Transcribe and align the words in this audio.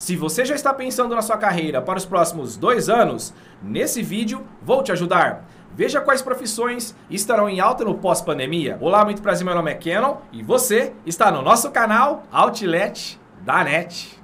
Se 0.00 0.16
você 0.16 0.44
já 0.44 0.54
está 0.54 0.72
pensando 0.72 1.14
na 1.14 1.20
sua 1.20 1.36
carreira 1.36 1.82
para 1.82 1.98
os 1.98 2.06
próximos 2.06 2.56
dois 2.56 2.88
anos, 2.88 3.34
nesse 3.60 4.00
vídeo 4.00 4.46
vou 4.62 4.82
te 4.82 4.92
ajudar. 4.92 5.44
Veja 5.74 6.00
quais 6.00 6.22
profissões 6.22 6.96
estarão 7.10 7.46
em 7.48 7.60
alta 7.60 7.84
no 7.84 7.94
pós-pandemia. 7.94 8.78
Olá, 8.80 9.04
muito 9.04 9.20
prazer, 9.20 9.44
meu 9.44 9.54
nome 9.54 9.70
é 9.70 9.74
Kenon 9.74 10.16
e 10.32 10.42
você 10.42 10.94
está 11.04 11.30
no 11.30 11.42
nosso 11.42 11.70
canal 11.72 12.22
Outlet 12.32 13.20
da 13.42 13.62
NET. 13.62 14.18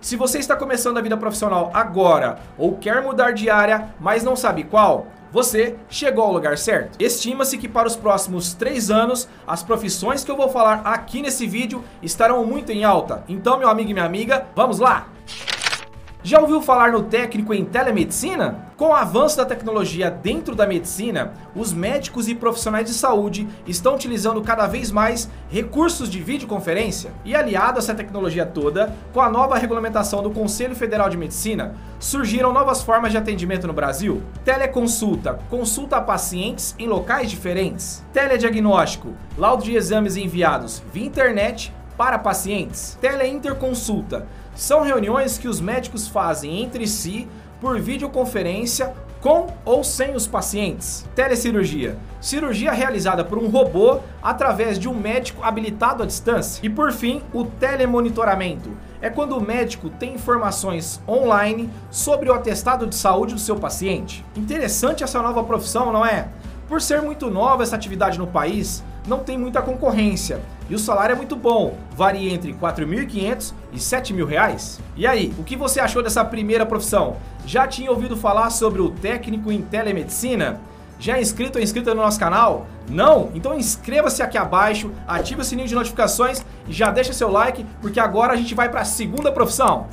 Se 0.00 0.16
você 0.16 0.38
está 0.38 0.56
começando 0.56 0.96
a 0.96 1.02
vida 1.02 1.16
profissional 1.16 1.70
agora 1.74 2.38
ou 2.56 2.78
quer 2.78 3.02
mudar 3.02 3.32
de 3.32 3.50
área, 3.50 3.94
mas 4.00 4.22
não 4.22 4.36
sabe 4.36 4.64
qual, 4.64 5.08
você 5.34 5.74
chegou 5.90 6.24
ao 6.24 6.32
lugar 6.32 6.56
certo. 6.56 6.96
Estima-se 7.02 7.58
que 7.58 7.68
para 7.68 7.88
os 7.88 7.96
próximos 7.96 8.54
3 8.54 8.88
anos, 8.88 9.28
as 9.44 9.64
profissões 9.64 10.22
que 10.22 10.30
eu 10.30 10.36
vou 10.36 10.48
falar 10.48 10.82
aqui 10.84 11.20
nesse 11.20 11.44
vídeo 11.44 11.82
estarão 12.00 12.46
muito 12.46 12.70
em 12.70 12.84
alta. 12.84 13.24
Então, 13.28 13.58
meu 13.58 13.68
amigo 13.68 13.90
e 13.90 13.94
minha 13.94 14.06
amiga, 14.06 14.46
vamos 14.54 14.78
lá! 14.78 15.13
Já 16.26 16.40
ouviu 16.40 16.62
falar 16.62 16.90
no 16.90 17.02
técnico 17.02 17.52
em 17.52 17.66
telemedicina? 17.66 18.72
Com 18.78 18.86
o 18.86 18.94
avanço 18.94 19.36
da 19.36 19.44
tecnologia 19.44 20.10
dentro 20.10 20.54
da 20.54 20.66
medicina, 20.66 21.34
os 21.54 21.70
médicos 21.70 22.28
e 22.28 22.34
profissionais 22.34 22.86
de 22.86 22.94
saúde 22.94 23.46
estão 23.66 23.94
utilizando 23.94 24.40
cada 24.40 24.66
vez 24.66 24.90
mais 24.90 25.28
recursos 25.50 26.08
de 26.08 26.22
videoconferência. 26.22 27.12
E 27.26 27.36
aliado 27.36 27.78
a 27.78 27.82
essa 27.82 27.94
tecnologia 27.94 28.46
toda, 28.46 28.96
com 29.12 29.20
a 29.20 29.28
nova 29.28 29.58
regulamentação 29.58 30.22
do 30.22 30.30
Conselho 30.30 30.74
Federal 30.74 31.10
de 31.10 31.18
Medicina, 31.18 31.74
surgiram 32.00 32.54
novas 32.54 32.82
formas 32.82 33.12
de 33.12 33.18
atendimento 33.18 33.66
no 33.66 33.74
Brasil. 33.74 34.22
Teleconsulta, 34.46 35.38
consulta 35.50 35.98
a 35.98 36.00
pacientes 36.00 36.74
em 36.78 36.88
locais 36.88 37.30
diferentes. 37.30 38.02
Telediagnóstico, 38.14 39.12
laudo 39.36 39.62
de 39.62 39.76
exames 39.76 40.16
enviados 40.16 40.82
via 40.90 41.04
internet 41.04 41.70
para 41.96 42.18
pacientes. 42.18 42.98
Teleinterconsulta, 43.00 44.26
são 44.54 44.82
reuniões 44.82 45.36
que 45.36 45.48
os 45.48 45.60
médicos 45.60 46.06
fazem 46.06 46.62
entre 46.62 46.86
si 46.86 47.28
por 47.60 47.80
videoconferência 47.80 48.92
com 49.20 49.46
ou 49.64 49.82
sem 49.82 50.14
os 50.14 50.26
pacientes. 50.26 51.08
Telecirurgia. 51.14 51.96
Cirurgia 52.20 52.72
realizada 52.72 53.24
por 53.24 53.38
um 53.38 53.48
robô 53.48 54.00
através 54.22 54.78
de 54.78 54.86
um 54.86 54.94
médico 54.94 55.42
habilitado 55.42 56.02
à 56.02 56.06
distância. 56.06 56.60
E 56.62 56.68
por 56.68 56.92
fim, 56.92 57.22
o 57.32 57.44
telemonitoramento. 57.44 58.70
É 59.00 59.08
quando 59.08 59.36
o 59.36 59.40
médico 59.40 59.88
tem 59.88 60.14
informações 60.14 61.00
online 61.08 61.70
sobre 61.90 62.28
o 62.28 62.34
atestado 62.34 62.86
de 62.86 62.94
saúde 62.94 63.32
do 63.32 63.40
seu 63.40 63.56
paciente. 63.56 64.22
Interessante 64.36 65.02
essa 65.02 65.22
nova 65.22 65.42
profissão, 65.42 65.90
não 65.90 66.04
é? 66.04 66.28
Por 66.68 66.82
ser 66.82 67.00
muito 67.00 67.30
nova 67.30 67.62
essa 67.62 67.76
atividade 67.76 68.18
no 68.18 68.26
país, 68.26 68.84
não 69.06 69.20
tem 69.20 69.38
muita 69.38 69.62
concorrência 69.62 70.40
e 70.68 70.74
o 70.74 70.78
salário 70.78 71.12
é 71.12 71.16
muito 71.16 71.36
bom, 71.36 71.76
varia 71.94 72.32
entre 72.32 72.52
R$ 72.52 72.58
4.500 72.60 73.52
e 73.72 73.76
7.000 73.76 74.26
reais. 74.26 74.80
E 74.96 75.06
aí, 75.06 75.34
o 75.38 75.44
que 75.44 75.56
você 75.56 75.80
achou 75.80 76.02
dessa 76.02 76.24
primeira 76.24 76.64
profissão? 76.64 77.16
Já 77.46 77.66
tinha 77.66 77.90
ouvido 77.90 78.16
falar 78.16 78.50
sobre 78.50 78.80
o 78.80 78.90
técnico 78.90 79.52
em 79.52 79.60
telemedicina? 79.60 80.60
Já 80.98 81.18
é 81.18 81.20
inscrito 81.20 81.58
ou 81.58 81.62
inscrita 81.62 81.94
no 81.94 82.00
nosso 82.00 82.18
canal? 82.18 82.66
Não? 82.88 83.30
Então 83.34 83.54
inscreva-se 83.54 84.22
aqui 84.22 84.38
abaixo, 84.38 84.90
ative 85.06 85.40
o 85.40 85.44
sininho 85.44 85.68
de 85.68 85.74
notificações 85.74 86.44
e 86.66 86.72
já 86.72 86.90
deixa 86.90 87.12
seu 87.12 87.30
like, 87.30 87.66
porque 87.82 88.00
agora 88.00 88.32
a 88.32 88.36
gente 88.36 88.54
vai 88.54 88.68
para 88.70 88.80
a 88.80 88.84
segunda 88.84 89.30
profissão. 89.30 89.86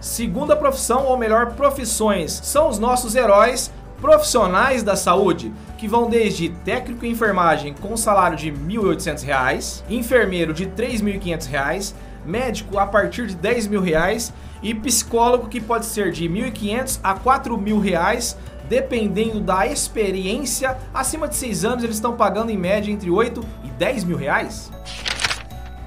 Segunda 0.00 0.56
profissão, 0.56 1.06
ou 1.06 1.16
melhor, 1.16 1.52
profissões, 1.52 2.32
são 2.32 2.68
os 2.68 2.78
nossos 2.78 3.14
heróis 3.14 3.70
profissionais 4.00 4.82
da 4.82 4.96
saúde, 4.96 5.52
que 5.82 5.88
vão 5.88 6.08
desde 6.08 6.48
técnico 6.48 7.04
em 7.04 7.10
enfermagem 7.10 7.74
com 7.74 7.96
salário 7.96 8.36
de 8.36 8.50
R$ 8.50 8.56
1.800, 8.56 9.82
enfermeiro 9.90 10.54
de 10.54 10.62
R$ 10.62 10.70
3.500, 10.76 11.92
médico 12.24 12.78
a 12.78 12.86
partir 12.86 13.26
de 13.26 13.34
10 13.34 13.66
mil 13.66 13.80
reais 13.80 14.32
e 14.62 14.72
psicólogo 14.72 15.48
que 15.48 15.60
pode 15.60 15.86
ser 15.86 16.12
de 16.12 16.28
R$ 16.28 16.52
1.500 16.52 17.00
a 17.02 17.14
R$ 17.14 17.20
4.000, 17.24 18.36
dependendo 18.68 19.40
da 19.40 19.66
experiência. 19.66 20.78
Acima 20.94 21.26
de 21.26 21.34
6 21.34 21.64
anos 21.64 21.82
eles 21.82 21.96
estão 21.96 22.16
pagando 22.16 22.52
em 22.52 22.56
média 22.56 22.92
entre 22.92 23.10
8 23.10 23.44
e 23.64 23.70
10 23.70 24.04
mil 24.04 24.16
reais. 24.16 24.70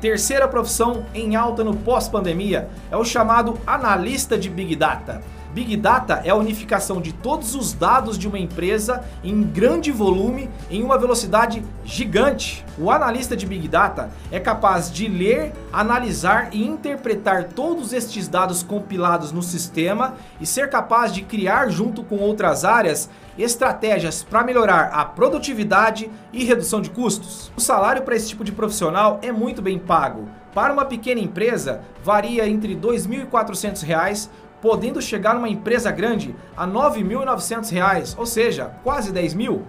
Terceira 0.02 0.46
profissão 0.46 1.06
em 1.14 1.38
alta 1.38 1.64
no 1.64 1.74
pós-pandemia 1.74 2.68
é 2.92 2.98
o 2.98 3.06
chamado 3.06 3.58
analista 3.66 4.38
de 4.38 4.50
Big 4.50 4.76
Data. 4.76 5.22
Big 5.56 5.78
Data 5.78 6.22
é 6.26 6.32
a 6.32 6.36
unificação 6.36 7.00
de 7.00 7.14
todos 7.14 7.56
os 7.56 7.72
dados 7.72 8.18
de 8.18 8.28
uma 8.28 8.38
empresa 8.38 9.06
em 9.24 9.42
grande 9.42 9.90
volume 9.90 10.50
em 10.70 10.84
uma 10.84 10.98
velocidade 10.98 11.64
gigante. 11.86 12.66
O 12.78 12.92
analista 12.92 13.38
de 13.38 13.46
Big 13.46 13.66
Data 13.70 14.12
é 14.30 14.38
capaz 14.38 14.92
de 14.92 15.08
ler, 15.08 15.54
analisar 15.72 16.50
e 16.52 16.62
interpretar 16.62 17.46
todos 17.46 17.94
estes 17.94 18.28
dados 18.28 18.64
compilados 18.64 19.32
no 19.32 19.42
sistema 19.42 20.16
e 20.42 20.46
ser 20.46 20.70
capaz 20.70 21.14
de 21.14 21.22
criar, 21.22 21.70
junto 21.70 22.04
com 22.04 22.18
outras 22.18 22.66
áreas, 22.66 23.10
estratégias 23.38 24.24
para 24.24 24.44
melhorar 24.44 24.90
a 24.92 25.06
produtividade 25.06 26.12
e 26.34 26.44
redução 26.44 26.82
de 26.82 26.90
custos. 26.90 27.50
O 27.56 27.62
salário 27.62 28.02
para 28.02 28.18
esse 28.18 28.28
tipo 28.28 28.44
de 28.44 28.52
profissional 28.52 29.22
é 29.22 29.32
muito 29.32 29.62
bem 29.62 29.80
pago. 29.80 30.28
Para 30.54 30.72
uma 30.72 30.86
pequena 30.86 31.20
empresa, 31.20 31.82
varia 32.02 32.48
entre 32.48 32.76
R$ 32.76 32.80
2.400 32.80 34.30
podendo 34.66 35.00
chegar 35.00 35.36
numa 35.36 35.48
empresa 35.48 35.92
grande 35.92 36.36
a 36.58 36.66
R$ 36.66 36.72
9.900, 36.72 38.16
ou 38.18 38.26
seja, 38.26 38.72
quase 38.84 39.12
10 39.12 39.36
mil. 39.36 39.62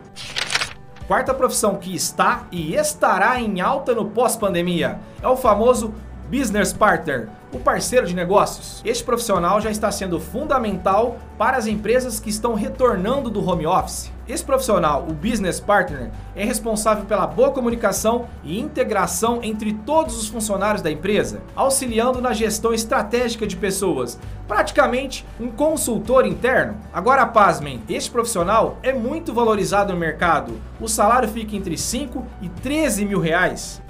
Quarta 1.07 1.35
profissão 1.35 1.75
que 1.75 1.95
está 1.95 2.47
e 2.51 2.75
estará 2.75 3.39
em 3.39 3.61
alta 3.61 3.95
no 3.95 4.07
pós-pandemia 4.07 4.99
é 5.21 5.29
o 5.29 5.37
famoso 5.37 5.93
Business 6.31 6.73
Partner, 6.73 7.29
o 7.53 7.59
parceiro 7.61 8.07
de 8.07 8.15
negócios. 8.15 8.83
Este 8.85 9.05
profissional 9.05 9.61
já 9.61 9.71
está 9.71 9.93
sendo 9.93 10.19
fundamental 10.19 11.19
para 11.39 11.57
as 11.57 11.69
empresas 11.69 12.19
que 12.19 12.29
estão 12.29 12.55
retornando 12.55 13.31
do 13.31 13.49
home 13.49 13.65
office. 13.65 14.11
Esse 14.29 14.43
profissional, 14.43 15.07
o 15.09 15.15
Business 15.15 15.61
Partner, 15.61 16.11
é 16.35 16.45
responsável 16.45 17.05
pela 17.05 17.29
boa 17.29 17.53
comunicação 17.53 18.27
e 18.43 18.59
integração 18.59 19.39
entre 19.41 19.73
todos 19.73 20.19
os 20.19 20.27
funcionários 20.27 20.83
da 20.83 20.91
empresa, 20.91 21.43
auxiliando 21.55 22.21
na 22.21 22.33
gestão 22.33 22.75
estratégica 22.75 23.47
de 23.47 23.55
pessoas, 23.55 24.19
praticamente 24.49 25.25
um 25.39 25.49
consultor 25.49 26.27
interno. 26.27 26.77
Agora, 26.93 27.25
pasmem, 27.25 27.81
este 27.89 28.11
profissional 28.11 28.79
é 28.83 28.93
muito 28.93 29.33
valorizado 29.33 29.93
no 29.93 29.99
mercado. 29.99 30.61
O 30.81 30.89
salário 30.89 31.29
fica 31.29 31.55
entre 31.55 31.79
5 31.79 32.27
e 32.43 32.49
13 32.49 33.05
mil 33.05 33.21
reais. 33.21 33.81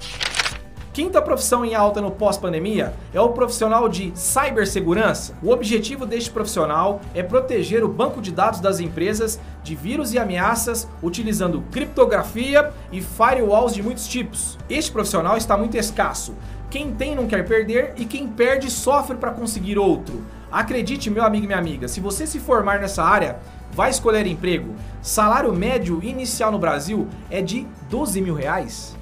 Quinta 0.97 1.21
profissão 1.21 1.63
em 1.63 1.75
alta 1.75 2.01
no 2.01 2.09
pós-pandemia 2.09 2.91
é 3.13 3.21
o 3.21 3.29
profissional 3.29 3.87
de 3.87 4.11
cibersegurança. 4.15 5.35
O 5.43 5.51
objetivo 5.51 6.07
deste 6.07 6.31
profissional 6.31 7.01
é 7.13 7.21
proteger 7.21 7.83
o 7.83 7.87
banco 7.87 8.19
de 8.19 8.31
dados 8.31 8.59
das 8.59 8.79
empresas 8.79 9.39
de 9.61 9.75
vírus 9.75 10.11
e 10.11 10.17
ameaças 10.17 10.87
utilizando 11.03 11.63
criptografia 11.71 12.73
e 12.91 12.99
firewalls 12.99 13.75
de 13.75 13.83
muitos 13.83 14.07
tipos. 14.07 14.57
Este 14.67 14.91
profissional 14.91 15.37
está 15.37 15.55
muito 15.55 15.77
escasso. 15.77 16.33
Quem 16.67 16.91
tem 16.91 17.13
não 17.13 17.27
quer 17.27 17.47
perder 17.47 17.93
e 17.95 18.03
quem 18.03 18.27
perde 18.27 18.71
sofre 18.71 19.17
para 19.17 19.29
conseguir 19.29 19.77
outro. 19.77 20.25
Acredite, 20.51 21.11
meu 21.11 21.23
amigo 21.23 21.43
e 21.43 21.47
minha 21.47 21.59
amiga, 21.59 21.87
se 21.87 21.99
você 21.99 22.25
se 22.25 22.39
formar 22.39 22.79
nessa 22.79 23.03
área, 23.03 23.37
vai 23.71 23.91
escolher 23.91 24.25
emprego. 24.25 24.73
Salário 24.99 25.53
médio 25.53 26.03
inicial 26.03 26.51
no 26.51 26.57
Brasil 26.57 27.07
é 27.29 27.39
de 27.39 27.67
12 27.87 28.19
mil 28.19 28.33
reais. 28.33 28.97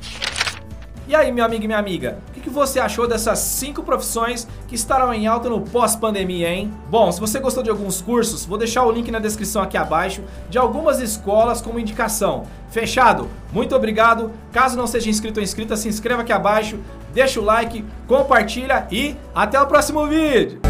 E 1.07 1.13
aí, 1.13 1.31
meu 1.31 1.45
amigo 1.45 1.63
e 1.63 1.67
minha 1.67 1.77
amiga, 1.77 2.17
o 2.29 2.31
que, 2.31 2.49
você 2.49 2.79
achou 2.79 3.07
dessas 3.07 3.37
cinco 3.37 3.83
profissões 3.83 4.47
que 4.67 4.73
estarão 4.73 5.13
em 5.13 5.27
alta 5.27 5.47
no 5.49 5.61
pós-pandemia, 5.61 6.49
hein? 6.49 6.73
Bom, 6.89 7.11
se 7.11 7.19
você 7.19 7.39
gostou 7.39 7.61
de 7.61 7.69
alguns 7.69 8.01
cursos, 8.01 8.43
vou 8.43 8.57
deixar 8.57 8.83
o 8.85 8.91
link 8.91 9.11
na 9.11 9.19
descrição 9.19 9.61
aqui 9.61 9.77
abaixo 9.77 10.23
de 10.49 10.57
algumas 10.57 10.99
escolas 10.99 11.61
como 11.61 11.79
indicação. 11.79 12.47
Fechado? 12.71 13.29
Muito 13.53 13.75
obrigado. 13.75 14.31
Caso 14.51 14.75
não 14.75 14.87
seja 14.87 15.09
inscrito 15.09 15.39
ou 15.39 15.43
inscrita, 15.43 15.77
se 15.77 15.87
inscreva 15.87 16.23
aqui 16.23 16.33
abaixo, 16.33 16.79
deixa 17.13 17.39
o 17.39 17.43
like, 17.43 17.85
compartilha 18.07 18.87
e 18.89 19.15
até 19.33 19.61
o 19.61 19.67
próximo 19.67 20.07
vídeo. 20.07 20.64